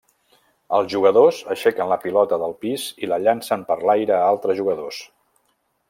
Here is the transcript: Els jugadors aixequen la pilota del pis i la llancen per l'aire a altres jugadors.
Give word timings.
Els 0.77 0.87
jugadors 0.93 1.41
aixequen 1.55 1.91
la 1.91 1.99
pilota 2.05 2.39
del 2.45 2.57
pis 2.65 2.87
i 3.05 3.13
la 3.13 3.21
llancen 3.27 3.67
per 3.71 3.79
l'aire 3.91 4.19
a 4.23 4.27
altres 4.35 4.63
jugadors. 4.63 5.05